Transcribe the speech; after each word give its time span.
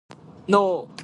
Nope! 0.47 0.91